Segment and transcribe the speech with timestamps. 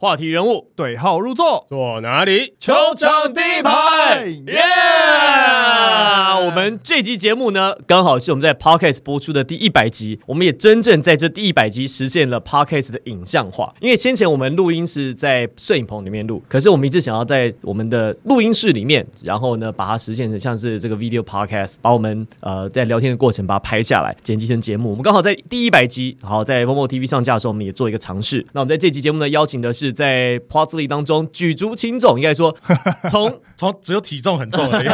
[0.00, 2.54] 话题人物对号入座，坐哪里？
[2.60, 4.62] 球场第一排耶！
[6.46, 13.74] 我们这集节目呢，刚好是我们在 Podcast 播出的第一百集，我们也真正在这第一百集实现了 Podcast 的影像化。
[13.80, 24.90] 因为先前我们录音是在摄影棚里面录，可是我们一直想要在我们的录音室里面，然后呢把它实现成像是这个 Video Podcast，把我们呃在聊天的过程把它拍下来，剪辑成节目。
[24.90, 28.46] 我们刚好在第一百集，然后在 Momo TV 上架的时候，我们也做一个尝试。
[28.52, 32.54] 那我们在这集节目呢，邀请的是在 p o s l y 当中举足轻重，应该说
[33.10, 34.86] 从从只有体重很重而已。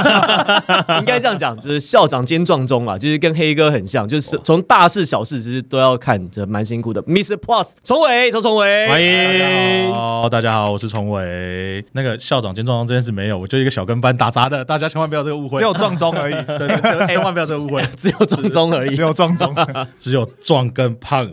[1.01, 7.03] 应该这样讲，就是校长兼壮中啊，就是跟黑哥很像，就是从大事小事其实都要看，着蛮辛苦的。
[7.03, 7.37] Mr.
[7.37, 11.85] Plus 崇伟，周崇伟，欢迎，好，大家好，我是崇伟。
[11.93, 19.55] 那个校长兼壮中这件事没有，我就一个小跟班打杂的，大家千万不要这个误会，只有壮钟而已，对对对，千万不要这个误会， 只有壮钟而已，只有壮钟，
[19.99, 21.25] 只有壮跟胖。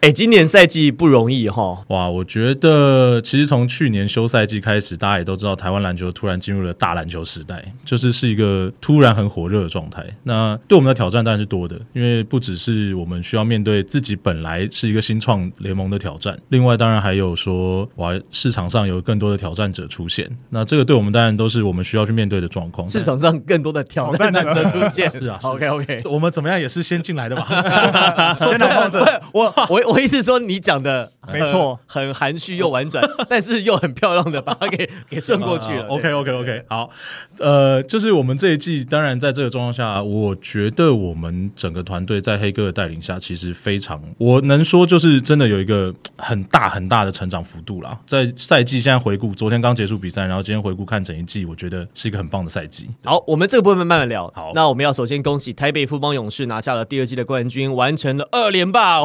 [0.00, 10.06] 哎，今年赛季不容易哈，哇，我觉得其实从去年休赛季开始，大家也都知道，台湾篮球突然进入了大篮球时代，就是是一个突然很火热的状态。
[10.22, 20.30] 那对我们的挑战当然是多的，因为不只是我们需要面对自己本来是一个新创联盟的挑战，另外当然还有说，哇，市场上有更多的挑战者出现。
[20.50, 22.86] 那这个对我们当然都是我们需要去面对的状况。
[22.86, 27.46] 市场上更多的挑战者出现，是啊，OK OK，我们怎么样也是先进来的嘛。
[28.36, 35.86] 先来放着，我我我意思说你讲的没错，很含蓄又婉转， 但是又很漂亮的把它给 给顺过去了。
[35.86, 36.90] OK OK OK，好，
[37.38, 47.98] 呃，就是我们这一季，当然在这个状况下，我觉得我们整个团队在黑哥的带领下，其实非常，我能说就是真的有一个很大很大的成长幅度啦。
[48.06, 52.90] 在赛季现在回顾，昨天刚结束比赛，然后今天回顾看整一季，我觉得是一个很棒的赛季。
[53.04, 54.30] 好，我们这个部分慢慢聊。
[54.34, 59.04] 好，那我们要首先恭喜台北富邦勇士拿下了第二季的冠军，完成了二连霸，哦，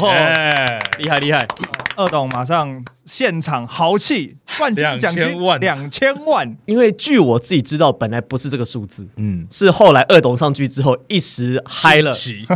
[0.98, 1.46] 厉害厉害！
[1.96, 6.58] 二董马上现场豪气，冠军奖金两千万。
[6.66, 12.12] 因为据我自己知道，本来不是这个数字，嗯，是后来二董上去之后一时嗨了，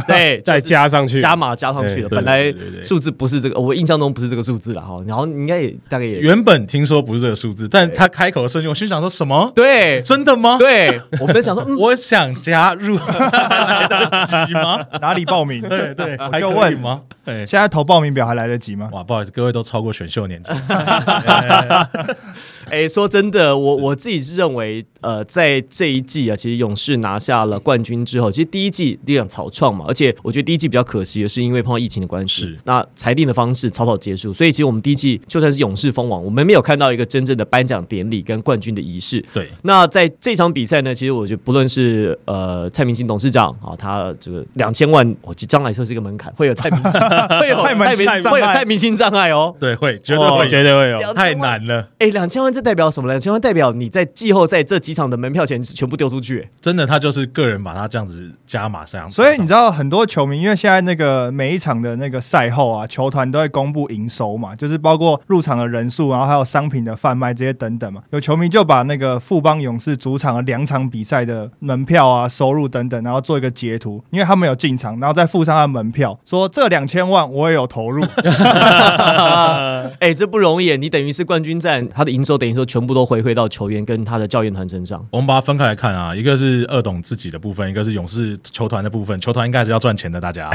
[0.08, 2.10] 对， 再加上去，加码加上去了。
[2.10, 5.00] 本来数字不是这个，我印象中不是这个数字了哈。
[5.08, 9.52] 然后应该也大概也原本听说不是这个数字，但他开口的瞬间，我心想说什么？
[9.56, 10.58] 对，真的吗？
[10.58, 14.84] 对， 我们想说，我想加入， 来得及吗？
[15.00, 15.62] 哪里报名？
[15.62, 17.02] 对对，还要问吗？
[17.24, 18.90] 对现在投报名表还来得及吗？
[18.92, 20.52] 哇，不好意思，各位都超过选秀年纪。
[22.72, 39.24] 哎，说真的，我我自己是认为，呃，在这一季啊，其实勇士拿下了冠军之后，其实第一季第一场草创嘛，而且我觉得第一季比较可惜的是，因为碰到疫情的关系，那裁定的方式草草结束，所以其实我们第一季就算是勇士封王，我们没有看到一个真正的颁奖典礼跟冠军的仪式。
[39.34, 46.80] 对，那在这场比赛呢，其实我觉得不论是呃蔡明星董事长啊，他这个两千万，我将来说是一个门槛，会有蔡明
[47.40, 51.88] 会有蔡明会有蔡明星障碍哦，对，会绝对会绝对会有，太难了。
[52.00, 53.12] 哎，两千万这代表什么？
[53.12, 53.40] 呢千万。
[53.40, 59.09] 代表你在季后赛这几场的门票钱全部丢出去，真的，他就是个人把他这样子加码上。
[59.09, 68.03] 所以你知道很多球迷，因为现在那个每一场的那个赛后啊，球团都会公布营收嘛，就是包括入场的人数，然后还有商品的贩卖这些等等嘛。
[68.09, 78.06] 有球迷就把那个富邦勇士主场的两场比赛的门票啊、收入等等，然后做一个截图，因为他们有进场，然后再附上他的门票，说这两千万我也有投入。
[80.00, 83.30] 哎，这不容易，你等于是冠军战，他的营收等于说全部都回馈。
[83.30, 89.18] 到球员跟他的教练团身上，我们把它分开来看啊，一个是二董自己的部分，一个是勇士球团的部分。
[89.22, 90.50] 球团应该是要赚钱的，大家。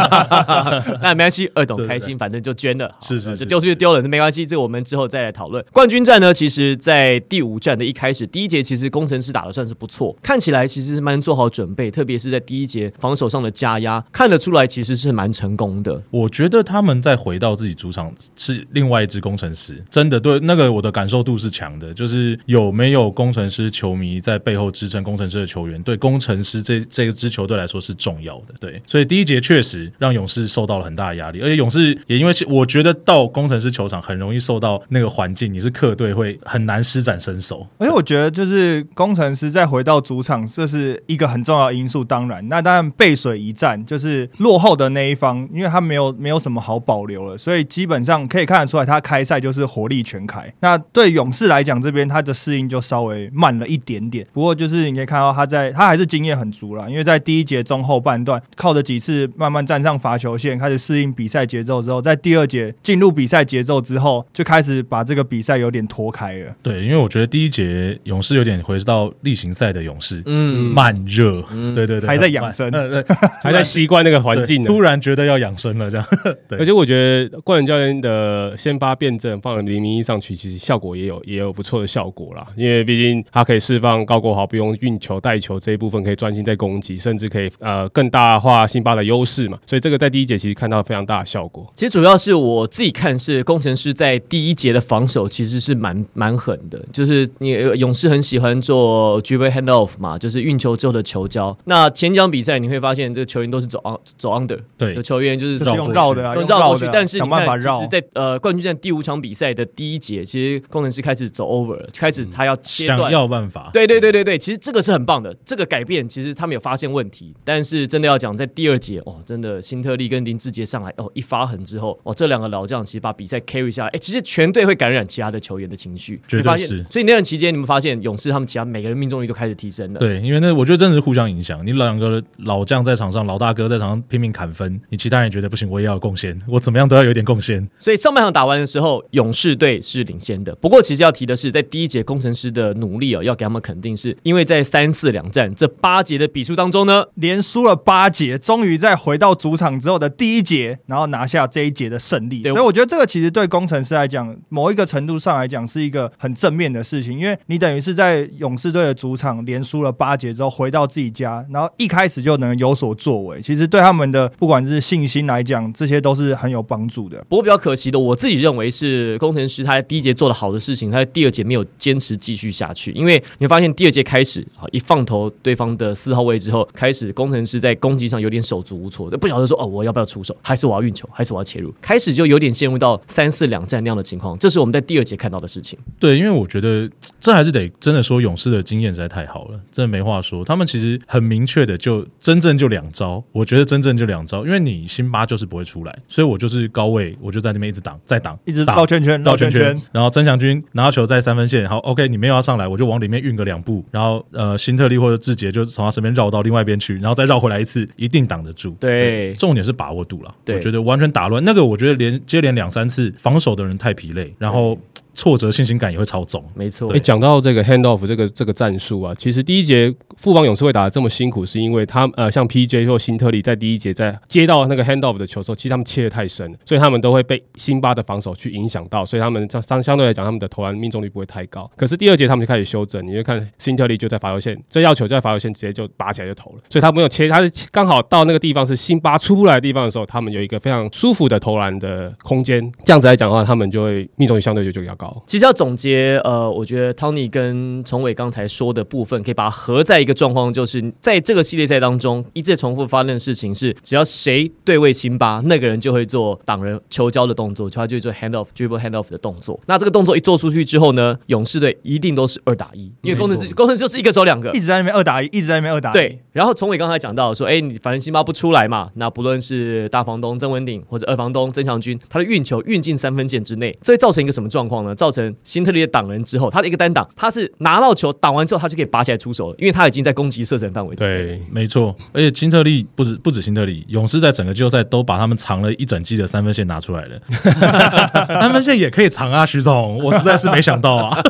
[1.02, 5.64] 那没关系，二董开心，反正就捐了，是是，就丢出去丢了，那没关系，这个我们之后再来讨论。
[5.72, 16.00] 冠军战呢，其实，在第五战的一开始，第一节其实工程师打的算是不错，看起来其实是蛮做好准备，特别是在第一节防守上的加压，看得出来其实是蛮成功的。
[16.10, 21.86] 我觉得他们在回到自己主场是另外一支工程师，真的对那个我的感受度是强的。
[21.96, 28.54] 就是有没有工程师球迷在背后支撑工程师的球员，对工程师这这支球队来说是重要的。
[28.60, 37.66] 对，所以第一节确实让勇士受到了很大压力，而且勇士也因为我觉得到工程师球场很容易受到那个环境，你是客队会很难施展身手。
[37.78, 42.04] 而且我觉得就是工程师再回到主场，这是一个很重要因素。
[42.04, 50.52] 当然，那当然背水一战，就是落后的那一方，因为他没有没有什么好保留了，所以基本上可以看得出来，他开赛就是火力全开。
[50.60, 51.05] 那对。
[51.06, 54.26] 对勇士来讲，这边他的适应就稍微慢了一点点。
[54.32, 66.52] 不过就是你可以看到他在他还是经验很足了，因为在第一节中后半段靠着几次慢慢站上罚球线，开始适应比赛节奏之后，在第二节进入比赛节奏之后，就开始把这个比赛有点拖开了。
[66.60, 71.40] 对，因为我觉得第一节勇士有点回到例行赛的勇士，嗯，慢热，
[71.76, 73.04] 对对对，还在养生对
[73.40, 74.68] 还在习惯那个环境呢。
[74.68, 76.04] 突然觉得要养生了，这样。
[76.48, 82.46] 对而且我觉得冠伦教练的先发辩证放黎明一上去，其实效果也有也有不错的效果啦。
[82.56, 89.58] 因为毕竟他可以释放高国豪不用运球带球这一部分，可以专心在攻击，甚至可以呃更大化辛巴的优势嘛。
[89.66, 91.70] 所以这个在第一节其实看到非常大的效果。
[91.74, 101.56] 其实主要是我自己看是工程师在第一节的防守其实是蛮蛮狠的，就是你呃勇士很喜欢做 dribble handoff 嘛，就是运球之后的球交。
[101.64, 107.88] 那前几场比赛你会发现这个球员都是走 on 走 under，对有球员就是就是用绕的啊，绕过去，但是你想办法看，其绕实。
[107.88, 113.10] 在呃冠军战第五场比赛的第一节，其实工程师开始走 over 了，开始他要切想断。
[113.10, 131.64] 要办法，对对对对对，其实这个是很棒的，这个改变其实他们有发现问题，但是真的要讲在第二节哦，真的辛特利跟林志杰上来哦一发狠之后，哦这两个老将其实把比赛 carry 下来，哎，其实全队会感染其他的球员的情绪，绝对你发现是所以那段期间你们发现勇士他们其他每个人命中率都开始提升了，对，因为那我觉得真的是互相影响。
[131.64, 137.66] 你两个老将在场上，老大哥在场上拼命砍分，你其他人觉得不行，我也要有贡献，我怎么样都要有点贡献。
[137.78, 140.54] 所以上半场打完的时候，勇士队是领先的。
[140.66, 152.42] 不过，其实要提的是，在第一节工程师的努力哦，要给他们肯定是，因为在三四两战这八节的比数当中呢，连输了八节，终于在回到主场之后的第一节，然后拿下这一节的胜利。
[152.42, 167.24] 对所以我觉得这个其实对工程师来讲，某一个程度上来讲是一个很正面的事情，因为你等于是在勇士队的主场连输了八节之后，回到自己家，然后一开始就能有所作为，其实对他们的不管是信心来讲，这些都是很有帮助的。
[167.28, 172.90] 不过比较可惜的，我自己认为是工程师他在第一节做的好的事情，他在第二节没有坚持继续下去。
[172.92, 184.36] 因为你会发现第二节开始啊，一放投对方的四号位之后，开始工程师在攻击上有点手足无措，不晓得说哦我要不要出手，还是我要运球，还是我要切入，开始就有点陷入到三四两战那样的情况。
[184.38, 185.78] 这是我们在第二节看到的事情。
[186.00, 190.44] 对，因为我觉得这还是得真的说，勇士的经验实在太好了，真的没话说。
[190.44, 208.76] 他们其实很明确的就真正就两招，我觉得真正就两招，因为你辛巴就是不会出来，所以我就是高位，我就在那边一直挡，再挡，一直挡绕圈圈，绕圈圈圈，然后曾祥军拿到球在三分线，好，OK，你没有要上来，我就往里面运个两步，然后呃，辛特利或者志杰就从他身边绕到另外一边去，然后再绕回来一次，一定挡得住。
[208.80, 210.34] 对重点是把握度了。
[210.44, 214.78] 对我觉得完全打乱那个，我觉得连接连两三次防守的人太疲累，然后
[215.16, 216.44] 挫折信心感也会超重。
[216.54, 231.70] 没错哎，，讲到这个 hand off 这个这个战术啊，其实第一节富邦勇士会打得这么辛苦，是因为他呃像 PJ 或辛特利在第一节在接到那个 hand off 的球的时候，其实他们切的太深了，所以他们都会被辛巴的防守去影响到，所以他们相相相对来讲，他们的投篮命中率不会太高。
[231.76, 245.05] 可是第二节他们就开始修正，你就看辛特利就在罚球线，这要球就在罚球线直接就拔起来就投了，所以他没有切，他是刚好到那个地方是辛巴出不来的地方的时候，他们有一个非常舒服的投篮的空间，这样子来讲的话，他们就会命中率相对就就比较高。
[245.26, 259.58] 其实要总结，呃，我觉得 Tony 跟崇伟刚才说的部分，可以把它合在一个状况，就是在这个系列赛当中，一直重复发生的事情是，只要谁对位辛巴，那个人就会做挡人球交的动作，他就会做 hand off dribble hand off 的动作。
[259.66, 264.60] 那这个动作一做出去之后呢，勇士队一定都是二打一，因为工程师工程师就是一个手两个一。
[264.60, 265.92] 直在那边二打一，一直在那边二打一。
[265.92, 274.94] 对，然后从伟刚才讲到说，哎，你反正辛巴不出来嘛，那不论是大房东曾文鼎或者二房东曾祥军，他的运球运进三分线之内，这会造成一个什么状况呢？
[274.94, 281.22] 造成新特利的挡人之后，他的一个单挡，他是拿到球挡完之后，他就可以拔起来出手了，因为他已经在攻击射程范围之内。
[281.22, 287.18] 对，没错，而且金特利不止不止新特利，勇士在整个季后赛都把他们藏了一整季的三分线拿出来了。
[288.28, 291.18] 三分线也可以藏啊，徐总，我实在是没想到啊。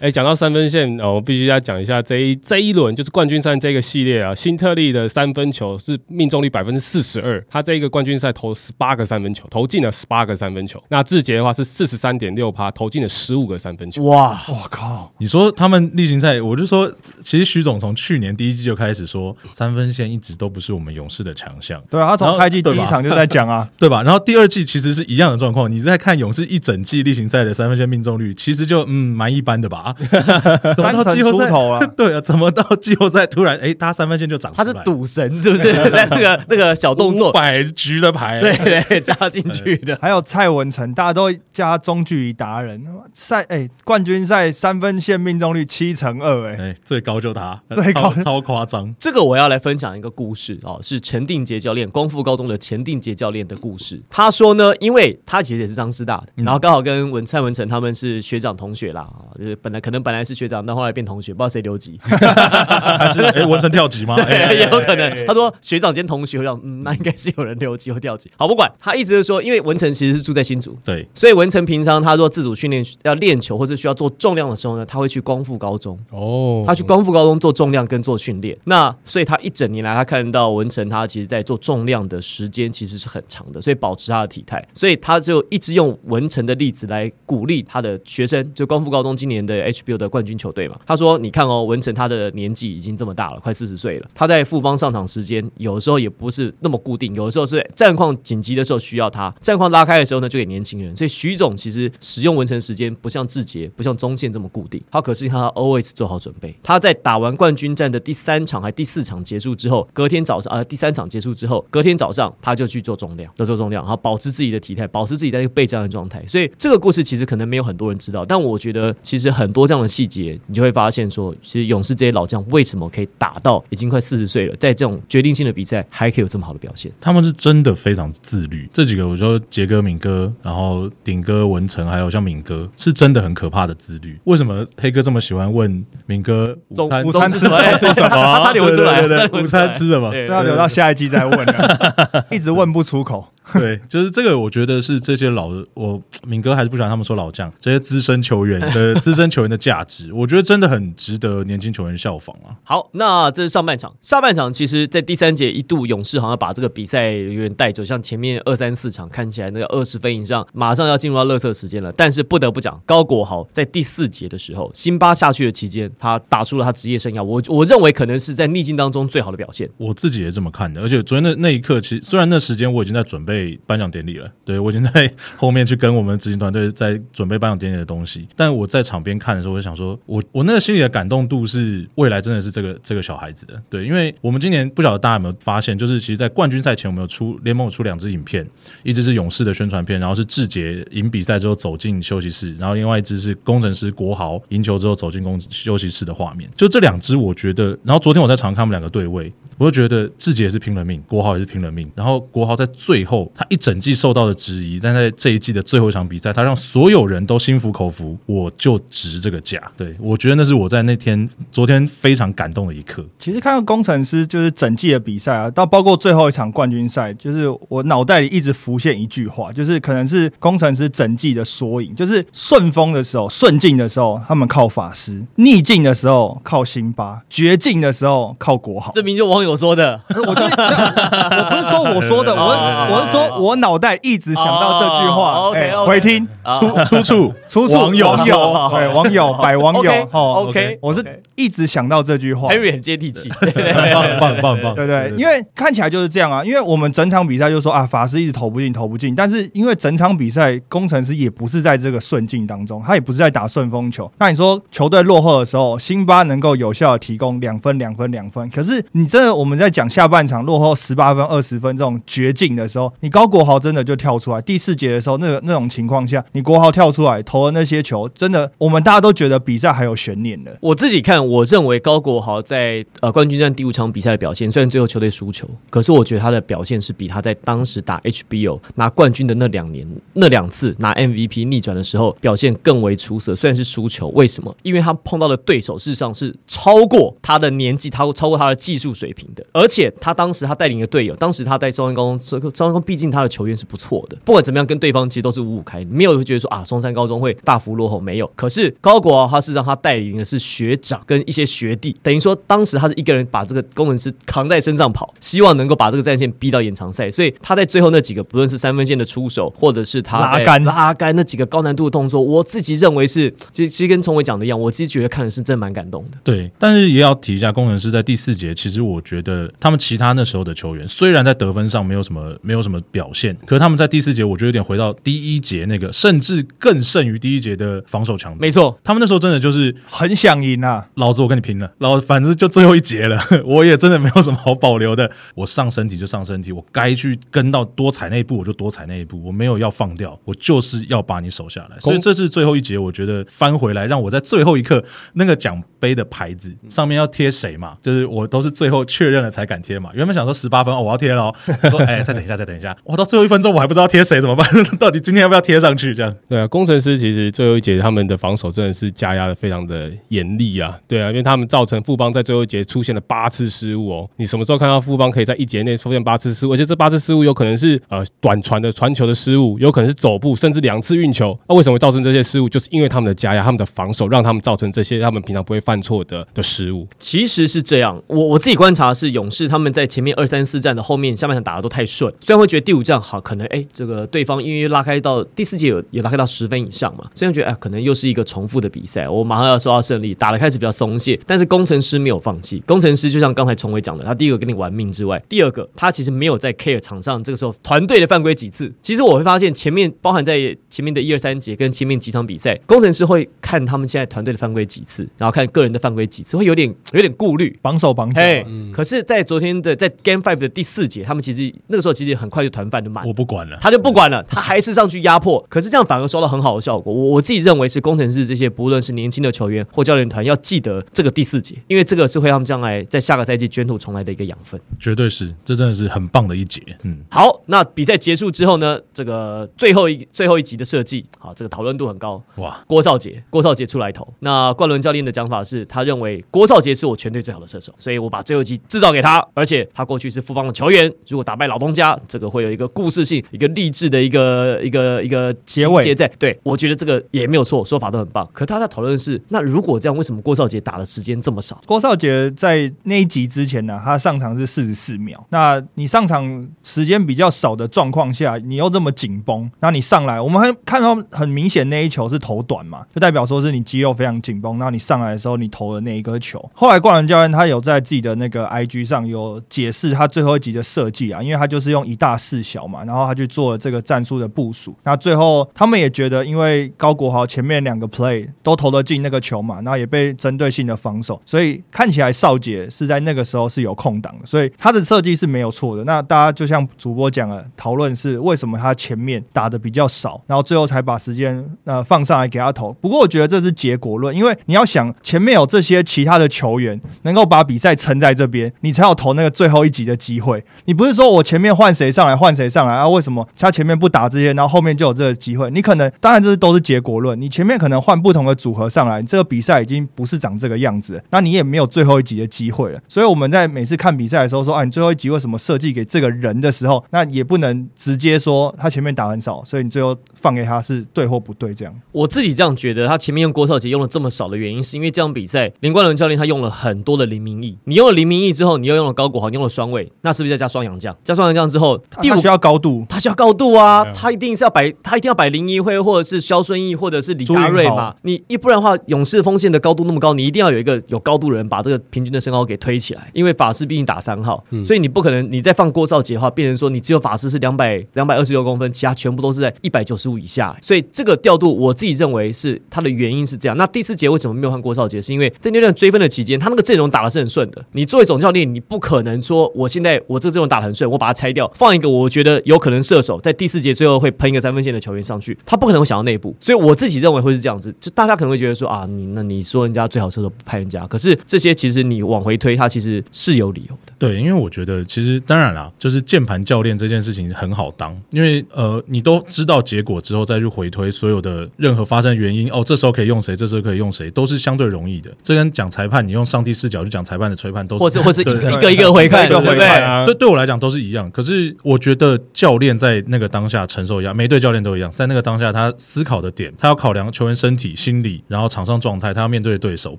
[0.00, 10.82] 哎，讲到三分线，哦，我必须要讲一下这一这一轮就是冠军赛这个系列啊，辛特利的三分球是命中率百分之四十二，他这一个冠军赛投十八个三分球，投进了十八个三分球。
[10.88, 14.02] 那志杰的话是四十三点六趴，投进了十五个三分球。
[14.04, 16.90] 哇，我靠，你说他们例行赛，我就说，
[17.20, 21.78] 其实徐总从去年第一季就开始说，三分线一直都不是我们勇士的强项。
[21.90, 24.02] 对啊，他从开季第一场就在讲啊， 对吧？
[24.02, 29.94] 然后第二季其实是一样的状况，你在看勇士一整季例行赛的三分线命中率，其实就嗯蛮一般的吧？
[30.74, 31.50] 怎么到季后赛？
[31.50, 34.64] 啊， 对啊，怎么到季后赛突然哎，他三分线就他？
[34.68, 35.72] 是赌神是不是？
[35.90, 39.98] 在 那个那个小动作，百局的牌，对对加进去的。
[40.00, 48.94] 还有蔡文成，大家都叫他中距离达人，赛哎、冠军赛三分线命中率七成二，哎，哎，最高就他，最高超超夸张。
[48.98, 54.02] 这个我要来分享一个故事哦，是陈定杰教练，光复高中的陈定杰教练的故事。
[54.10, 64.16] 他说呢，因为他其实也是张师大的，嗯然后刚好跟文蔡文成他们是学长同学啦，啊就是本来可能本来是学长，但后来变同学，不知道谁留级， 还是哎，文成跳级吗？
[64.28, 65.26] 哎也有可能。
[65.26, 68.30] 他说学长兼同学，我想嗯，那应该是有人留级或调级。
[68.36, 75.98] 好，不管他一直是说，因为文成其实是住在新竹，对，所以文成平常他说自主训练要练球或者需要做重量的时候呢，他会去光复高中。
[76.10, 90.78] 哦，他去光复高中做重量跟做训练，那所以他一整年来，他看到文成他其实在做重量的时间其实是很长的，所以保持他的体态，所以他就一直用文成的例子来鼓励他的学生，就光复高中今年的 HBO 的冠军球队嘛。
[90.86, 100.94] 他说：“你看哦，文成他的年纪已经这么大了，快四十岁了，他在富邦上场时间有的时候也不是那么固定，有的时候是战况紧急的时候需要他，战况拉开的时候呢，就给年轻人。
[100.94, 106.54] 所以徐总其实使用文成时间不像志杰，不像中线这么固定，他可是他 always 做好准备。
[106.62, 116.24] 他在打完冠军战的第三场还第四场结束之后，隔天早上呃第三场结束之后，隔天早上他就去做重量，就做重量，然后保持自己的体态，保持自己在一个备战的状态。
[116.26, 126.90] 所以这个故事其实可能没有很多人知道，但我觉得其实很多这样的细节，你就会发现说，其实勇士这些老将为什么可以打到已经快四十岁了，在这种决定性的比赛还可以有这么好的表现。
[127.00, 128.68] 他们是真的非常自律。
[128.72, 134.18] 这几个，我说杰哥、敏哥，然后顶哥、文成，还有像敏哥，是真的很可怕的自律。
[134.24, 137.60] 为什么黑哥这么喜欢问敏哥午餐午 餐吃什么？
[137.78, 138.08] 吃什么？
[138.08, 143.32] 他他留不出来，对对对午餐吃什么这要留到下一季再问了， 一直问不出口。
[143.58, 152.54] 对，就是这个，我觉得是这些老的，我敏哥还是不喜欢他们说老将，这些资深球员的 资深球员的价值，我觉得真的很值得年轻球员效仿啊。
[152.64, 153.94] 好，那这是上半场。
[154.00, 161.92] 下半场其实，在第三节一度勇士好像把这个比赛有点带走，像前面二三四场看起来那个二十分以上，马上要进入到乐色时间了。
[161.92, 169.68] 但是不得不讲，高国豪在第四节的时候，辛巴下去的期间，他打出了他职业生涯，我我认为可能是在逆境当中最好的表现。
[169.76, 188.46] 我自己也这么看的，而且昨天的那一刻，其实虽然那时间我已经在准备颁奖典礼了，对我已经在后面去跟我们执行团队在准备颁奖典礼的东西，但我在场边看的时候，我就想说，我我那个心里的感动度是未来真的是这个这个小孩子的，对，因为我们今年不晓得大家有没有发现，就是其实，在冠军赛前我们有出联盟有出两支影片，
[188.82, 201.88] 一支是勇士的宣传片，然后是志杰赢比赛之后走进休息室，然后另外一支是工程师国豪赢球之后走进工休息室的画面，就这两支我觉得，然后昨天我在场看他们两个对位，我就觉得志杰也是拼了命，国豪也是拼了命。
[201.94, 209.60] 然后国豪在最后，他一整季受到的质疑，但在这一季的最后一场比赛，他让所有人都心服口服，我就值这个价。
[209.76, 213.04] 对我觉得那是我在那天昨天非常感动的一刻。
[213.18, 228.92] 其实看到工程师就是整季的比赛啊，到包括最后一场冠军赛，就是我脑袋里一直浮现一句话，就是可能是工程师整季的缩影，就是顺风的时候、顺境的时候，他们靠法师；逆境的时候靠辛巴；绝境的时候靠国豪。
[228.94, 235.32] 这名就网友说的，我就我不是说我说的，我哦我是说 我脑袋一直想到这句哦话。
[235.48, 242.48] ，OK，回听啊出出处 出处网友网友对网友百网友 OK，哦 OK，我是一直想到这句话。
[242.48, 243.30] Harry 很接地气。
[243.30, 243.52] 很
[243.92, 246.44] 棒很棒很棒很棒，对对，因为看起来就是这样啊。
[246.44, 249.14] 因为我们整场比赛就说啊，法师一直投不进，投不进。
[249.14, 254.10] 但是因为整场比赛工程师也不是在这个顺境当中，他也不是在打顺风球。
[254.18, 258.48] 那你说球队落后的时候，辛巴能够有效的提供两分、两分、两分。
[258.50, 264.40] 可是你真的我们在讲下半场落后十八分、二十分这种绝境的时候，你高国豪真的就跳出来。
[264.42, 270.56] 第四节的时候，那个那种情况下，你国豪跳出来投的那些球，真的我们大家都觉得比赛还有悬念的。
[270.60, 283.34] 我自己看，我认为高国豪在呃冠军战第五场比赛的表现，虽然最后球队输球，可是我觉得他的表现是比他在当时打 HBO 拿冠军的那两年、那两次拿 MVP 逆转的时候表现更为出色。
[283.34, 284.54] 虽然是输球，为什么？
[284.62, 298.30] 因为他碰到的对手事实上是超过他的年纪，超超过他的技术水平的，而且他当时他带领的队友，当时他在中山高中，中山高中毕竟他的球员是不错的，不管怎么样，跟对方其实都是五五开，没有会觉得说啊中山高中会大幅落后，没有。
[298.34, 307.10] 可是高国豪他是让他带领的是学长跟一些学弟，等于说当时他是一个人把这个工程师扛在身上跑，希望能够把这个战线逼到延长赛。
[307.10, 316.18] 所以他在最后那几个，不论是三分线的出手，或者是他在拉杆拉杆那几个高难度的动作，我自己认为是，其实其实跟崇伟讲的一样，我自己觉得看的是真的蛮感动的。
[316.24, 323.36] 对，但是也要提一下，工程师在第四节，其实我觉得他们其他那时候的球员，虽然在得分上没有什么没有什么表现。
[323.46, 328.40] 可是他们在第四节，我觉得有点回到第一节那个，甚至更胜于第一节的防守强度。
[328.40, 330.86] 没错，他们那时候真的就是很想赢啊！
[330.94, 335.10] 老子我跟你拼了，老子反正就最后一节了， 我也真的没有什么好保留的。
[335.34, 341.78] 我上身体就上身体，我该去跟到多踩那一步我就多踩那一步，我没有要放掉，我就是要把你守下来。
[341.80, 344.82] 所以这是最后一节，我觉得翻回来让我在最后一刻
[345.14, 349.90] 那个奖杯的牌子上面要贴谁嘛，就是我都是最后确认了才敢贴嘛。
[349.94, 354.46] 原本想说十八分哦，我要贴了哦，我说哎，再等一下，再等一下，哇，到最后一分钟我还不知道贴谁怎么办？
[354.78, 355.94] 到底今天要不要贴上去？
[355.94, 364.10] 这样对啊，工程师其实最后一节他们的防守真的是加压的非常的严厉啊，对啊，因为他们造成富邦在最后一节出现了八次失误哦。
[364.16, 366.52] 你什么时候看到富邦可以在一节内出现八次失误？
[366.52, 371.38] 而且这八次失误有可能是呃短传的传球的失误，有可能是走步，甚至两次运球。
[371.48, 372.48] 那为什么会造成这些失误？
[372.48, 376.86] 就是因为他们的加压，他们的防守让他们造成这些他们平常不会犯错的的失误。
[376.98, 407.48] 其实是这样，我我自己观察是勇士他们在前面二三四战的后面下半场打的都太顺，虽然会觉得第五战好，可能哎这个对方因为拉开到第四节有有拉开到十分以上嘛，虽然觉得哎可能又是一个重复的比赛，我马上要收到胜利，打的开始比较松懈，但是工程师没有放弃，工程师就像刚才崇伟讲的，他第一个跟你玩命之外，第二个他其实没有在 care 场上这个时候团队的犯规几次，其实我会发现前面包含在前面的一二三节跟前面几场比赛，工程师会看他们现在团队的犯规几次，然后看个人的犯规几次，会有点 有点顾虑。
[407.60, 413.58] 绑手绑脚，嘿，可是，在昨天的在 Game Five 的第四节，他们其实那个时候其实很快就团饭就满我，不管了。
[413.60, 415.44] 他就不管了，他还是上去压迫。
[415.48, 416.92] 可是这样反而收到很好的效果。
[416.92, 424.60] 我我自己认为是工程师这些不论是年轻的球员或教练团要记得这个第四节，因为这个是会让他们将来在下个赛季卷土重来的一个养分。
[424.78, 426.62] 绝对是，这真的是很棒的一节。
[426.84, 432.22] 嗯，好，那比赛结束之后呢，这个最后一最后一集的设计，好，这个讨论度很高。
[432.36, 434.06] 哇，郭少杰，郭少杰出来投。
[434.20, 439.26] 那冠伦教练的讲法是，他认为郭少杰是我全队最好的射手，所以我把最后一击制造给他。
[439.34, 446.08] 而且他过去是富邦的球员，如果打败老东家，这个会有一个故事性、一个励志的一个一个一个结尾情节在。
[446.18, 448.28] 对我觉得这个也没有错，说法都很棒。
[448.32, 451.60] 可他在讨论的是，那如果这样，为什么郭少杰打的时间这么少？
[451.66, 455.24] 郭少杰在那一集之前呢，他上场是四十四秒。
[455.30, 464.58] 那你上场时间比较少的状况下，你又这么紧绷，那你上来，我们还看到很明显那一球是投短嘛，就代表说是你肌肉非常紧绷。
[464.58, 474.74] 那你上来的时候，你投的那一颗球，后来冠伦教练他有在自己的那个 IG 上有解释他最后一集的设计啊，因为他就是用一大四小嘛，然后他去做了这个战术的部署。
[474.84, 485.84] 那最后他们也觉得，因为高国豪前面两个 play 都投得进那个球嘛，然后也被针对性的防守，所以看起来少杰是在那个时候是有空档的，所以他的设计是没有错的。
[485.84, 492.72] 那大家就像主播讲了，讨论是为什么他前面打的比较少，然后最后才把时间呃放上来给他投。
[492.74, 500.44] 不过我觉得这是结果论，因为你要想前面有这些其他的球员能够把比赛撑在这边，你才有投那个最后一集的机会。
[500.66, 502.88] 你不是说我前面换谁上来换谁上来啊？
[502.88, 505.48] 为什么他前面不打这些，然后后面就有这个机会？
[505.50, 512.80] 你可能当然这是都是结果论，你前面可能换不同的组合上来，你这个比赛已经不是长这个样子，那你也没有最后一集的机会了。
[512.88, 521.74] 所以我们在每次看比赛的时候说，啊，你最后一集为什么设计给这个人的时候，那也不能直接说他前面打很少，所以你最后放给他是对或不对这样。
[521.92, 530.96] 我自己这样觉得，他前面用郭少杰用了这么少的原因，是因为这场比赛林冠伦教练他用了很多的林明义，你用了林明义之后，你又用了高国豪，你用了双位，那是不是再加双阳将？
[531.04, 537.94] 加双阳将之后，五他需要高度，他需要高度啊他一定是要摆，他一定要摆林一辉或者是肖顺义或者是李佳瑞嘛。
[538.02, 543.10] 你一不然的话，勇士锋线的高度那么高，你一定要有一个有高度的人把这个平均的身高给推起来。
[543.14, 550.56] 因为法师毕竟打三号，所以你不可能你再放郭少杰的话，变成说你只有法师是两百两百二十六公分，其他全部都是在一百九十五以下。
[550.62, 553.56] 所以这个调度我自己认为是它的原因是这样。
[553.56, 555.00] 那第四节为什么没有换郭少杰？
[555.00, 557.64] 是因为在那段追分的期间，他那个阵容打的是很顺的。
[557.72, 566.36] 你作为总教练，你不可能说我现在我这个阵容打得很顺，我把它拆掉，放一个我觉得有可能射手在第四节最后会喷一个三分线的球员上去，他不可能会想到内部。
[566.38, 567.74] 所以我自己认为会是这样子。
[567.80, 573.92] 就大家可能会觉得说啊，你那你说人家最好射手不派人家，可是这些其实你往回推，他其实是有理由的。
[573.98, 585.10] 对，因为我觉得其实当然啦，就是键盘教练这件事情很好当，因为呃，你都知道结果之后再去回推所有的任何发生原因，哦，这时候可以用谁，这时候可以用谁，都是相对容易的。
[585.24, 589.38] 这跟讲裁判，你用上帝视角去讲裁判的吹判，都是或是一个一个回看，一个？
[589.38, 591.08] 回看啊对，对我来讲都是一样。
[591.12, 599.96] 可是我觉得教练在那个当下承受一样，每队教练都一样，在那个当下他思考的点，他要考量球员身体、心理，然后场上状态，他要面对对手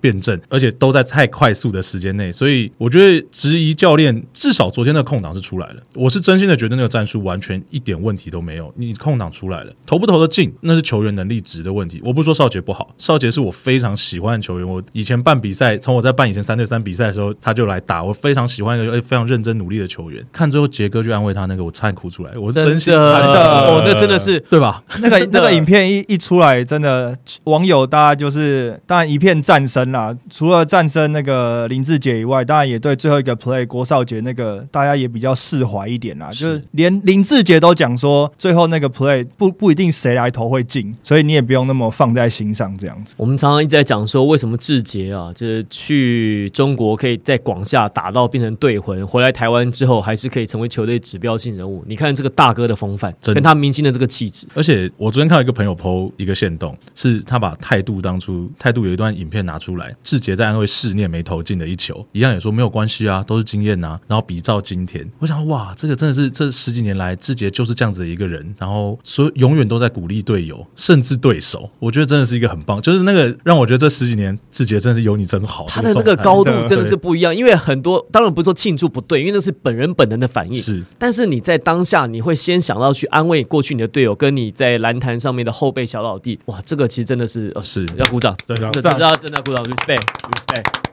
[0.00, 8.72] 辩证，而且都在太快速的时间内，所以我觉得质疑教练至少昨天的空档是出来了，我是真心的觉得那个战术完全一点问题都没有。
[8.76, 12.00] 你空档出来了，投不投得进那是球员能力值的问题。
[12.04, 14.68] 我不说少杰不好，少杰是我非常喜欢的球员。
[14.68, 20.24] 我以前办比赛，从我在办以前三对三比赛的时候，他就来打，我非常喜欢一个非常认真努力的球员。
[20.32, 24.82] 看最后杰哥去安慰他，那个 我差点哭出来，我是真心的我哦，那真的是对吧？
[25.00, 30.16] 那个 那个影片一一出来，真的网友大家就是当然一片战声啦。
[30.30, 36.30] 除了战声那个林志杰以外，当然也对最后一个 play 郭少杰那个大家也比较释怀一点啦。
[36.30, 43.14] 就是连林志杰都讲说，最后那个 play 不不一定谁来投会进，所以你也不用那么放在心上这样子。
[43.16, 51.84] 我们常常一直在讲说，为什么志杰啊，就是去中国可以在广厦打到变成队魂，回来台湾之后还是可以成为球队指标性人物。
[51.86, 54.46] 你看这个大哥的风范，跟他明星的这个气质。
[54.54, 80.62] 而且我昨天看到一个朋友 PO 一个线动，是他把态度当初态度有一段影片拿出来，志杰在安慰试念没投进的一球，一样也说没有关系啊，都是经验呐、然后比照今天，我想哇，这个真的是这十几年来志杰就是这样子的一个人，然后所有永远都在鼓励队友，甚至对手，我觉得真的是一个很棒，就是那个让我觉得这十几年志杰真的是有你真好，他的那个高度真的真的是不一样，因为很多当然不是说庆祝不对，因为那是本人本能的反应。
[80.62, 86.36] 是但是你在当下，你会先想到去安慰过去你的队友，跟你在篮坛上面的后辈小老弟。
[86.46, 90.85] 哇，这个其实真的是、呃、是要鼓掌，真的真的要真的要鼓掌，respect respect。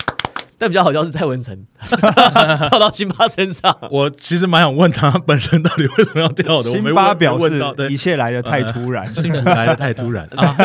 [0.58, 1.58] 但比较好笑是蔡文成
[2.70, 10.56] 跳到辛巴身上，我其实蛮想问他本人到底为什么要跳的，我没问辛巴表示一切来的太突然，幸福来的太突然啊！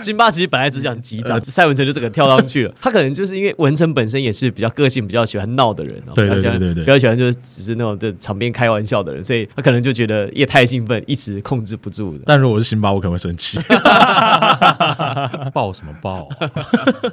[0.00, 2.74] 辛巴其实本来只想击掌，蔡文成就这个跳上去了。
[2.80, 12.24] 他可能就是因为文成本身也是比较个性、比较喜欢闹的人哦，对对比较喜欢对对对比较喜欢就是只是那种在场边开玩笑的人，所以他可能就觉得也太兴奋，一时控制不住的。
[12.26, 13.58] 但如果我是辛巴，我可能会生气。
[15.52, 16.28] 抱什么抱？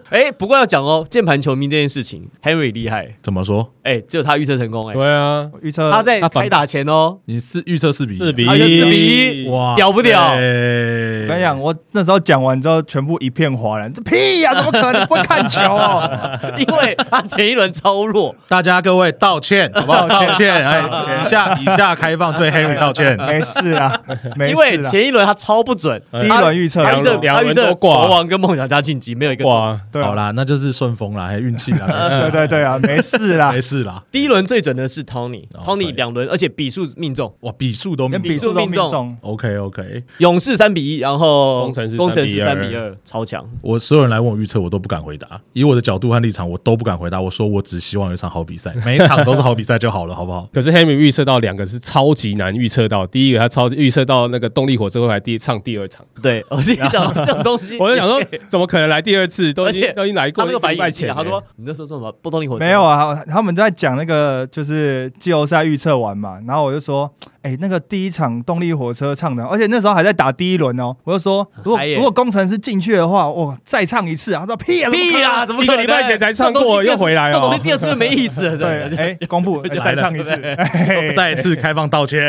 [0.10, 3.72] 哎，不过要讲哦，键盘球迷这件事情，Henry 厉害，怎么说？
[3.84, 8.18] 哎，只有他预测成功，哎，对啊，预测他在开打前哦，你是预测四比一？
[8.18, 9.50] 四比四比一。
[9.50, 10.22] 哇，屌不屌？
[10.28, 15.06] 我我跟你讲，我那时候讲完之后，全部一片哗然，这屁呀、 怎么可能？
[15.06, 16.10] 不会看球、哦？
[16.58, 20.08] 因为他前一轮超弱，大家各位道歉，好不好？
[20.08, 20.82] 道歉，哎，
[21.26, 23.18] 以下以下开放对 Henry 道歉。
[23.18, 24.00] 没事啊，
[24.36, 24.80] 没因为。
[24.90, 29.54] 前一轮他超不准，第一轮预测他预测两轮他预测都挂国王跟梦想家晋级，没有一个中。
[29.54, 30.06] 哇，对啊。
[30.08, 34.04] 好啦，那就是顺风啦，还运气啦，对对对啊，没事啦没，事啦。
[34.12, 40.04] 第一轮最准的是 Tony，Tony、两轮，而且比数命中，哇，比数都连比比数都命中，OK OK。
[40.19, 43.45] 勇士三比一，然后工程师工程师三3比2比二，超强。
[43.62, 45.39] 我所有人来问我预测，我都不敢回答。
[45.54, 47.19] 以我的角度和立场，我都不敢回答。
[47.19, 50.47] 我说我只希望有一场好比赛， 每一场都是好比赛就好了，好不好？
[50.54, 59.54] 可是 Henry 预测到两个是超级难预测到，第一个他超预测到那个动力火车会来第唱第二场，对，我跟你讲这种东西， 我就想说怎么可能来第二次？
[59.54, 62.65] 都已经都已经来过他那个反应一前了，很近啊他说你那时候说什么波动力火车？
[62.65, 74.41] 没有啊，他们在讲那个就是季后赛预测完嘛，然后我就说，哎、那个第一场动力火车唱的，而且那时候还在打第一轮哦，我就说，如果如果工程师进去的话，哇，再唱一次啊！
[74.41, 75.45] 他说屁啊，屁，啊！
[75.45, 78.56] 怎么一个礼拜前才唱过又回来哦这种东西第二次就没意思了。
[78.60, 82.19] 对，对，哎、公布、 哎再唱一次，哎 再一次开放道歉。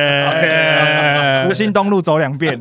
[1.49, 2.57] 吴兴东路走两遍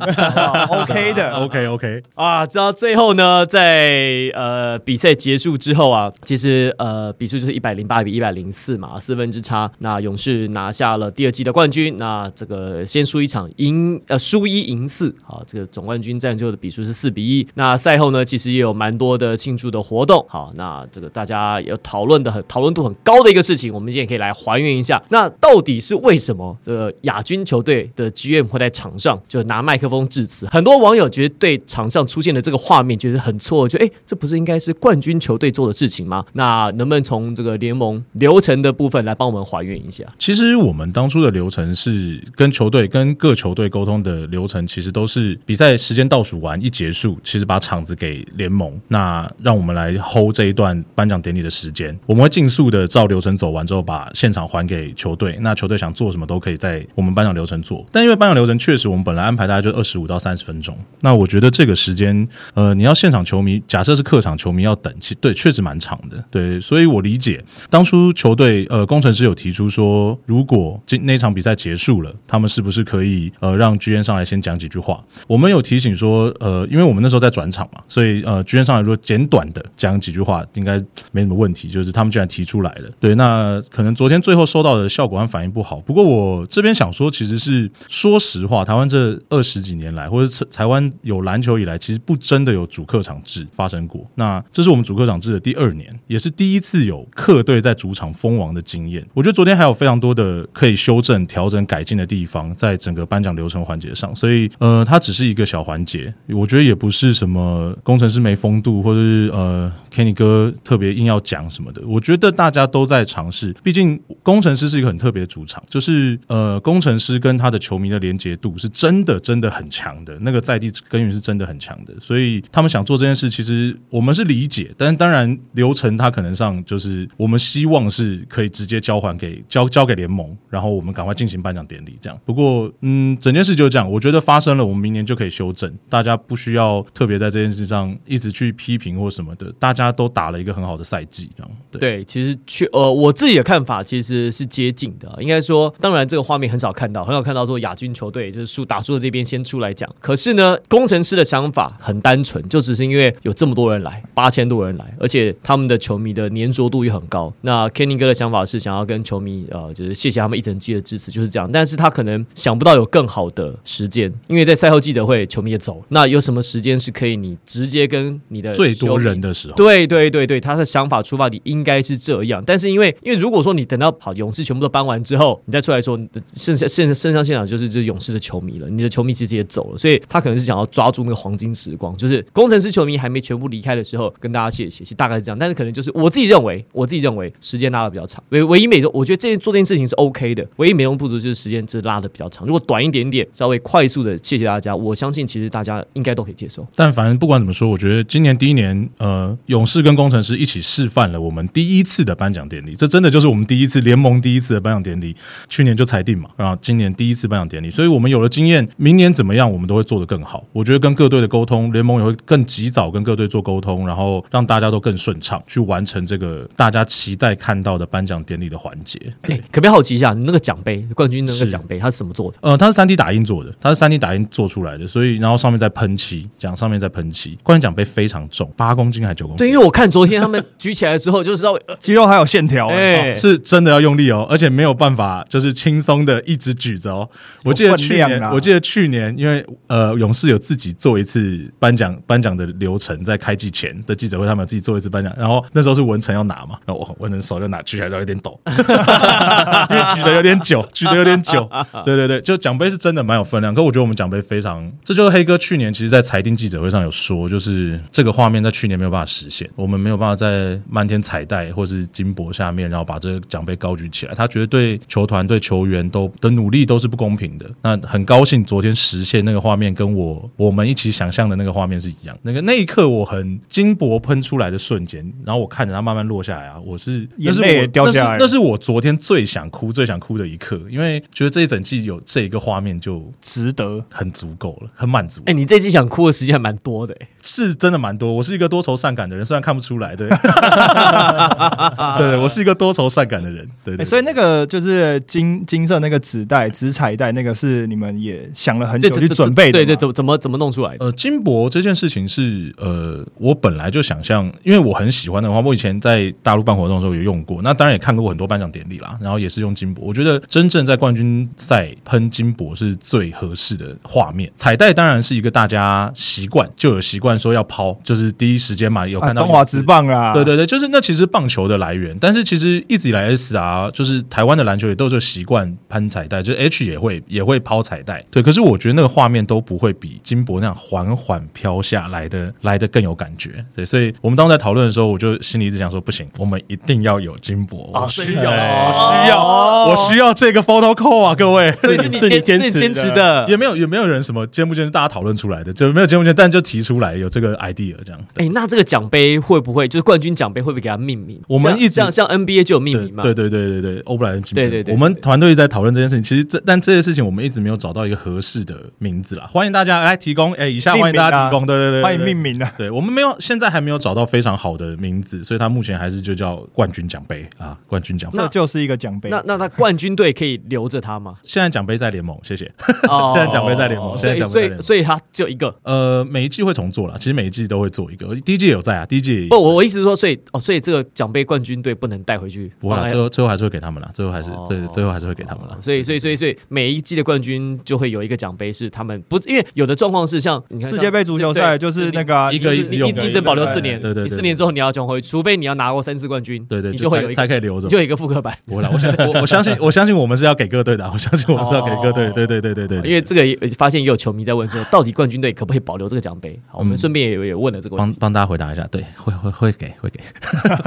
[0.68, 1.32] ，OK 的。
[1.32, 9.70] OK OK，啊，直到最后呢，在呃比赛结束之后啊，其实呃比数就是一百零八比一百零四嘛，四分之差。
[9.78, 11.96] 那勇士拿下了第二季的冠军。
[11.98, 17.46] 那这个先输一场，赢呃输一赢四，好，这个总冠军战最后的比数是四比一。
[17.52, 20.24] 那赛后呢，其实也有蛮多的庆祝的活动。
[20.26, 25.02] 好，那这个大家有讨论的很讨论度很高的一个事情，我们今天可以来还原一下。
[25.10, 30.46] 那到底是为什么这个亚军球队的 GM 会在场上就拿麦克风致辞？
[30.46, 36.24] 很多网友觉得对场上出现的这个画面觉得很错，就哎，诶这不是应该是冠军球队做的事情吗？
[36.32, 40.04] 那能不能从这个联盟流程的部分来帮我们还原一下？
[40.18, 51.98] 其实我们当初的流程是跟球队、跟各球队沟通的流程，其实都是比赛时间倒数完一结束，其实把场子给联盟，那让我们来 hold 这一段颁奖典礼的时间。
[52.06, 55.36] 我们会尽速的照流程走完之后，把现场还给球队。
[55.40, 75.02] 那球队想做什么都可以在我们颁奖流程做，但因为颁奖流程确实我们本来安排大概就二十五到三十分钟，那我觉得这个时间，呃，你要现场球迷，假设是客场球迷要等，其对确实蛮长的，对，所以我理解当初球队呃工程师有提出说，如果今那场比赛结束了，他们是不是可以呃让居院上来先讲几句话？
[75.26, 80.80] 我们有提醒说，呃，因为我们那时候在转场嘛，所以呃居院上来说简短的讲几句话，应该
[81.12, 81.68] 没什么问题。
[81.70, 85.78] 就是他们居然提出来了，对，那可能昨天最后收到的效果和反应不好。
[85.80, 94.04] 不过我这边想说，其实是说实话，台湾这二十几年来，或者台湾有篮球以来，其实不真的有主客场制发生过。
[94.14, 99.06] 那这是我们主客场制的第二年，也是第一次有客队在主场封王的经验。
[99.14, 104.14] 我觉得昨天还有非常多的可以修正、调整、改进的地方，在整个颁奖流程环节上。
[104.16, 111.80] 所以，呃，它只是一个小环节，我觉得也不是什么工程师没风度，或者是呃，Kenny 哥特别硬要讲什么的。
[111.86, 132.18] 我觉得大家都在尝试，毕竟工程师是一个很特别的主场，就是呃，工程师跟他的球迷的连接度是真的真的很强的，那个在地根源是真的很强的，所以他们想做这件事，其实我们是理解，但当然流程它可能上就是我们希望是可以直接交还给交交给联盟，然后我们赶快进行颁奖典礼这样。
[132.24, 141.80] 不过嗯，整件事就这样，我觉得发生了，我们明年就可以修正，大家不需要特别在这件事上一直去批评或什么的，大家都打了一个很好的赛季，这样对。
[141.80, 145.18] 对，其实去呃，我自己的看法其实是接近的。
[145.20, 149.92] 应该说，当然这个画面很少看到，很少看到说亚军球队就是输打输的这边先出来讲。
[150.00, 157.32] 可是呢，工程师的想法很单纯，就只是因为有这么多人来，八千多人来，而且他们的球迷的粘着度也很高。
[157.40, 161.50] 那 Kenny 哥的想法是想要跟球迷呃，就是谢谢他们一整季的支持，就是这样。
[161.52, 169.54] 但是他可能想不到有更好的时间，因为在赛后记者会，球迷也走，那有什么时间是可以你直接跟你的最多人的时候？
[169.54, 172.42] 对对对对，他的想法出发点应该是这样。
[172.46, 175.98] 但是因为，因为如果说你等到好勇士全部都搬完之后，你再出来说，
[176.34, 185.38] 剩下剩下剩上现场就是这勇士的球迷了，你的球迷其实也走了，所以他可能是想要抓住那个黄金时光，就是工程师球迷还没全部离开的时候，跟大家谢谢，其实大概是这样。
[185.38, 192.46] 但是可能就是我自己认为，我自己认为时间拉的比较长，唯唯一美中，我觉得这件做这件事情是 OK 的，唯一美中不足就是时间真是拉的比较长。
[192.46, 196.66] 如果短一点点，稍微快速的谢谢大家，我相信其实大家应该都可以接受。
[196.76, 205.14] 但反正不管怎么说，我觉得今年第一年，呃，勇士跟工程师一起示范了我们第一次的颁奖典礼，这真的就是我们第一次联盟第一次的颁奖典礼。
[205.48, 210.44] 去年就裁定嘛，然后今年第一次颁奖典礼，所以我们有了经验，明年怎么样，我们都会做得更好。
[210.52, 218.98] 我觉得跟各队的沟通，联盟也会更及早跟各队做沟通，然后让大家都更顺畅，去完成这个大家期待看到的颁奖典礼的环节。
[219.22, 222.38] 哎，可不可以好奇一下，你那个奖杯冠军那个奖杯，它是怎么做的？
[222.40, 227.38] 呃，它是三 D 打印做的，它是三 D 打印做出来的，所以然后上面在喷漆，奖上面在喷漆。
[227.42, 229.46] 冠军奖杯非常重，八公斤还是九公斤？
[229.46, 237.08] 对，因为我看昨天他们举起来之后，就知道 肌肉还有线条，哎，是真的要用力哦，而且没有办法就是轻松的一直举着哦。
[237.44, 251.48] 我记得去年，我记得去年，因为呃，勇士有自己做一次颁奖颁奖的流程，在开季前的记者会，他们有自己做一次颁奖，然后那时候是文成要拿嘛，然后我文成手就拿举起来就有点抖， 因为举的有点久，举的有点久。
[251.84, 267.50] 对对对，就奖杯是真的蛮有分量，可我觉得我们奖杯非常，这就是黑哥去年其实，在裁定记者会上有说，就是这个画面在去年没有办法实现，我们没有办法在漫天彩带或是金箔下面，然后把这个奖杯高举起来，他觉得对球团对球员都的努力都是不公平的。
[267.62, 272.16] 那很高兴昨天实现那个画面，跟我我们一起想象的那个画面是一样。
[272.22, 285.22] 那个那一刻我很金箔喷出来的瞬间，然后我看着它慢慢落下来啊，我是眼泪掉下来，那是我昨天最想哭、最想哭的一刻，因为觉得这一整季有这一个画面就值得，很足够了，很满足。
[285.26, 288.12] 哎，你这季想哭的时间还蛮多的，哎，是真的蛮多。
[288.12, 290.08] 我是一个多愁善感的人，虽然看不出来，对，
[291.98, 293.84] 对，我是一个多愁善感的人，对。
[293.84, 300.84] 所以那个就是金金色那个纸袋、纸彩带，那个是你们也想了很久去准备的，对对，怎怎么怎么弄出来的？
[300.84, 309.84] 呃，金箔这件事情是呃，我本来就想象，因为我很喜欢的话，我以前在大陆办活动的时候有用过，那当然也看过很多颁奖典礼啦，然后也是用金箔。
[309.86, 314.30] 我觉得真正在冠军赛喷金箔是最合适的画面。
[314.34, 328.22] 彩带当然是一个大家习惯就有习惯说要抛，就是第一时间嘛有看到中华职棒啊，对对对，就是那其实棒球的来源，但是其实一直以来 S R 就是台湾的篮球也都有习惯喷彩带，就 H 也会也会抛彩带，对。
[328.22, 333.64] 可是我觉得那个画面都不会比金箔那样缓缓飘下来的来的更有感觉，对。
[333.64, 339.24] 所以我们当时在讨论的时候，我就心里一直想说，不行，我们一定要有金箔，我需要，我需要，
[339.66, 341.52] 我需要这个 photo call 啊，各位。
[341.60, 348.00] 所以是你坚持坚持的，也没有也没有人什么坚不坚持，大家讨论出来的，就没有坚不坚持，但就提出来有这个 idea 这样。
[348.16, 351.20] 哎，那这个奖杯会不会就是冠军奖杯会不会给他命名？
[351.28, 353.02] 我们一直像像 NBA 就有命名嘛？
[353.02, 359.26] 对对对对对，欧布莱恩金对对对，我们团队在讨论这件事情，其实这但这件事情我们一直没有找到一个合适的名字啦。
[359.26, 362.52] 欢迎大家来提供，哎，以下欢迎大家提供，对对对，欢迎命名啊。
[362.56, 369.10] 对我们没有，现在还没有找到非常好的名字，所以他目前还是就叫冠军奖杯啊，冠军奖杯，这就是一个奖杯。
[369.10, 371.09] 那那那冠军队可以留着他吗？
[371.10, 371.18] 吗？
[371.22, 372.50] 现在奖杯在联盟，谢谢。
[372.88, 375.54] 哦 现在奖杯在联盟现在所以奖杯在联盟所以所以他就一个。
[375.62, 385.58] 呃，每一季会重做了，其实每一季都会做一个，第一季也有在啊，第一季不，我我意思是说，所以哦，所以这个奖杯冠军队不能带回去，不会啦，最后最后还是会给他们啦，最后还是哦最最后还是会给他们啦。
[385.60, 397.80] 所以，所以，所以，所以每一季的冠军就会有一个奖杯，是他们不是因为有的状况是像你看世界杯足球赛就是那个啊一个一一直保留四年，对对四年之后你要转回，除非你要拿过三次冠军，对对，你就会有一个，才才可以留着就。
[397.80, 398.36] 有一个复刻版。
[398.46, 406.38] 不会啦，我相我我相信我相信我们是要给各队的相信我们是要给各队，对对对对对，对因为这个也发现也有球迷在问说，到底冠军队可不可以保留这个奖杯？
[406.48, 407.96] 好，我们嗯顺便也也问了这个问题。
[407.98, 410.00] 帮帮大家回答一下，对， 会会会给会给，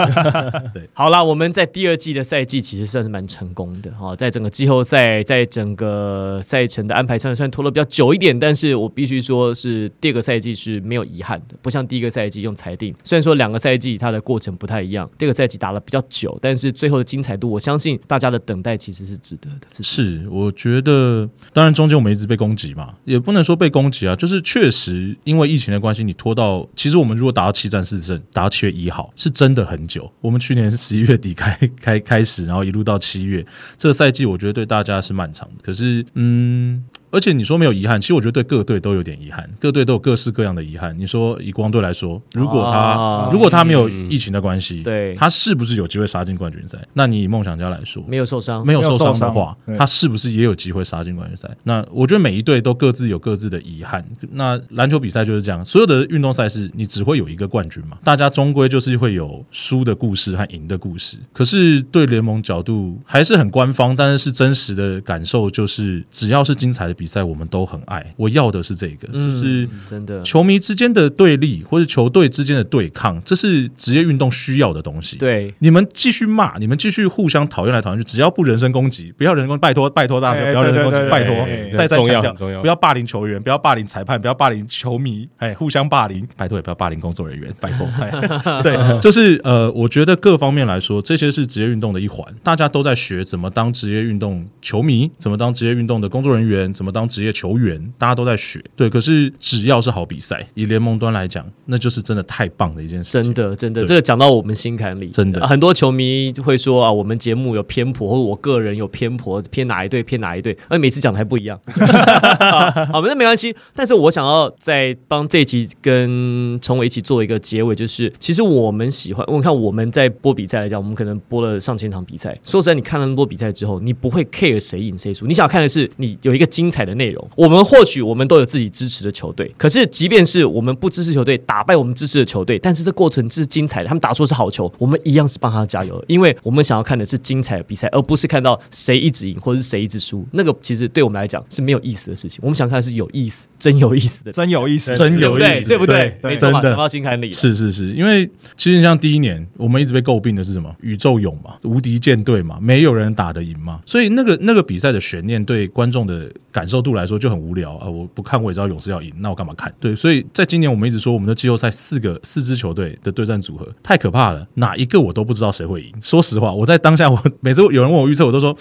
[0.73, 12.93] 对好啦，我们在第二季的赛季其实算是蛮成功的哈、在整个季后赛，在整个赛程的安排上，虽然拖了比较久一点，但是我必须说是第二个赛季是没有遗憾的，不像第一个赛季用裁定。
[13.03, 19.83] 虽然说两个赛季它的过程不太一样，第二个赛季打了比较久，但是最后的精彩度，我相信大家的等待其实是值得的。
[19.83, 30.11] 是我觉得，当然中间我们一直被攻击嘛，也不能说被攻击啊，就是确实因为疫情的关系，你拖到，其实我们如果打到七战四胜，打到七月一号，是真的很久。
[30.21, 33.45] 我们去年十一月底开开开始，然后一路到七月，
[33.77, 35.55] 这个赛季我觉得对大家是漫长的。
[35.61, 36.83] 可是，嗯。
[37.13, 40.97] 而且你说没有遗憾，其实我觉得对各队都有点遗憾，各队都有各式各样的遗憾。
[40.97, 46.77] 你说以光队来说，如果他、啊如果他没有疫情的关系，对他是不是有机会杀进冠军赛？
[46.93, 51.47] 那你以梦想家来说，没有受伤，没有受伤没有受伤的话，他是不是也有机会杀进冠军赛？
[51.63, 54.03] 那我觉得每一队都各自有各自的遗憾。
[54.31, 61.17] 那篮球比赛就是这样，所有的运动赛事你只会有一个冠军嘛，大家终归就是会有输的故事和赢的故事。
[61.31, 68.05] 可是对联盟角度还是很官方，但是是真实的感受就是，只要是精彩的比赛，我们都很爱。
[68.17, 69.63] 我要的是这个，就是。
[69.63, 75.17] 嗯真的球迷之间的对立，或者球队之间的对抗，这是职业运动需要的东西。
[75.17, 75.53] 对。
[75.59, 81.35] 你们继续骂，你们继续互相讨厌来讨厌去，只要不人身攻击，不要人身攻击，拜托拜托大家哎不要人身攻击拜托
[81.77, 87.87] 再三强调不要霸凌球员，不要霸凌裁判，不要霸凌球迷，哎，互相霸凌，拜托也不要霸凌工作人员， 拜托。
[87.99, 98.63] 哎对， 就是呃，我觉得各方面来说，这些是职业运动的一环，大家都在学怎么当职业运动球迷，怎么当职业运动的工作人员，怎么当职业球员，大家都在学。
[98.75, 103.23] 对，可是只要是好比赛，以联盟端来讲，那就是真的太棒的一件事情。
[103.23, 111.59] 真的，真的，这个讲到我们心坎里，真的啊很多球迷会说啊，我们节目有偏颇，或者我个人有偏颇，偏哪一队，偏哪一队，而每次讲的还不一样。
[112.91, 113.55] 好，那没关系。
[113.75, 122.37] 但是我想要再帮这一集跟崇伟一起做一个结尾，就是其实我们喜欢，我看我们在播比赛来讲，我们可能播了上千场比赛。
[122.43, 127.29] 说实在，你看了那么多比赛之后，你不会 care 谁赢谁输，你想看的是你有一个精彩的内容。
[127.35, 140.25] 我们或许我们都有自己支持的球队，可是即便是我们不支持球队打败我们支持的球队，但是这过程是精彩的，他们打出的是好球，我们一样是帮他加油，因为我们想要看的是精彩的比赛，而不是看到谁一直赢或者是谁一直输。
[140.31, 145.47] 那个其实对我们来讲是没有意思的事情，我们想看的是有意思、真有意思的，真有意思，真对不对？
[145.47, 146.17] 有意思，对不对？
[146.21, 147.31] 对没错嘛，讲到心坎里。
[147.31, 150.73] 是是是，因为其实像第一年，我们一直被诟病的是什么？
[150.81, 157.89] 宇宙勇嘛，无敌舰队嘛，没有人打得赢嘛，所以那个那个比赛的悬念对观众的感受度来说就很无聊啊！
[157.89, 159.73] 我不看我也知道勇士要赢，那我干嘛看？
[159.79, 165.91] 对，所以在今年我们一直说我们的季后赛四个四支球队的对战组合太可怕了，哪一个我都不知道谁会赢。
[165.99, 168.55] 说实话，我在当下我 每次有人问我预测，我都说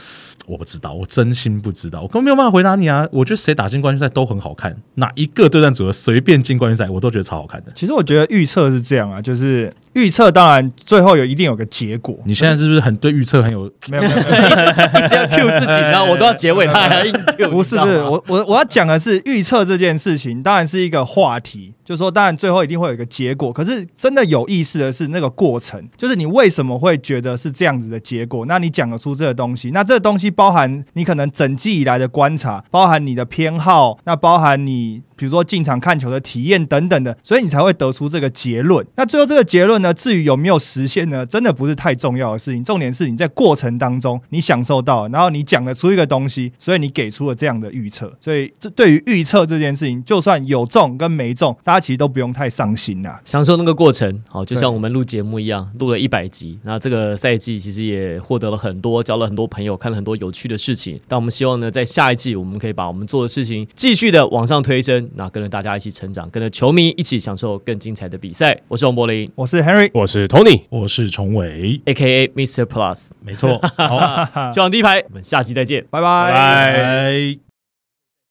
[0.47, 3.07] 我不知道，我真心不知道，我根本没有办法回答你啊！
[3.13, 7.71] 我觉得谁打进冠军赛都很好看，哪一个对战组合随便进冠军赛，我都觉得超好看的。
[7.75, 12.19] 其实我觉得预测是这样啊，就是预测当然最后有一定有个结果。
[12.25, 13.71] 你现在是不是很对预测很有？
[13.89, 14.17] 没有没有
[15.05, 28.47] 一直要 Q 自己，然后我都要结尾，他还要硬 Q，不是不是，我我我要讲的是预测这件事情，当然是一个话题，就是说当然最后一定会有一个结果，可是真的有意思的是那个过程，就是你为什么会觉得是这样子的结果？
[28.47, 35.03] 那你讲得出这个东西，那这个东西包含你可能整季以来的观察，包含你的偏好，那包含你。
[35.23, 38.85] 比如说进场看球的体验等等的，所以你才会得出这个结论。
[38.97, 42.65] 那最后这个结论呢，至于有没有实现呢，真的不是太重要的事情。
[42.65, 48.13] 重点是你在过程当中你享受到，然后你讲得出一个东西，所以你给出了这样的预测。
[48.19, 53.21] 所以这对于预测这件事情，就算有中跟没中，大家其实都不用太伤心啦。
[53.25, 56.59] 享受那个过程，好，就像我们录节目一样，录了一百集。
[56.65, 61.01] 那这个赛季其实也获得了很多，交了很多朋友，看了很多有趣的事情。
[61.07, 68.59] 但我们希望呢，在下一季我们可以把我们做的事情继续的往上推升，那跟着大家一起成长，跟着球迷一起享受更精彩的比赛。
[68.69, 70.63] 我是王柏林我是 Henry，我是 Tony。
[70.69, 72.29] 我是崇伟，，A.K.A.
[72.29, 72.65] Mr.
[72.65, 73.61] Plus，没错。
[73.77, 73.99] 好，
[74.53, 75.85] 球场第一排，我们下期再见。
[75.91, 76.33] 拜拜。
[76.33, 77.52] 拜。